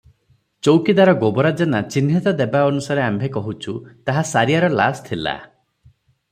ଚୌକିଦାର 0.67 1.13
ଗୋବରା 1.23 1.51
ଜେନା 1.59 1.81
ଚିହ୍ନିତ 1.97 2.33
ଦେବା 2.41 2.63
ଅନୁସାରେ 2.71 3.05
ଆମ୍ଭେ 3.11 3.31
କହୁଛୁ 3.37 3.77
ତାହା 4.09 4.27
ସାରିଆର 4.33 4.75
ଲାସ୍ 4.81 5.07
ଥିଲା। 5.11 5.39